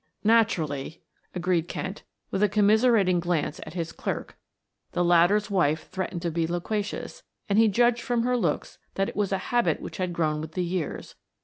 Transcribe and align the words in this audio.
"Naturally," 0.23 0.99
agreed 1.35 1.67
Kent 1.67 2.01
with 2.31 2.41
a 2.41 2.49
commiserating 2.49 3.19
glance 3.19 3.59
at 3.67 3.75
his 3.75 3.91
clerk; 3.91 4.35
the 4.93 5.03
latter's 5.03 5.51
wife 5.51 5.89
threatened 5.91 6.23
to 6.23 6.31
be 6.31 6.47
loquacious, 6.47 7.21
and 7.47 7.59
he 7.59 7.67
judged 7.67 8.01
from 8.01 8.23
her 8.23 8.35
looks 8.35 8.79
that 8.95 9.09
it 9.09 9.15
was 9.15 9.31
a 9.31 9.37
habit 9.53 9.79
which 9.79 9.97
had 9.97 10.11
grown 10.11 10.41
with 10.41 10.53
the 10.53 10.63
years. 10.65 11.13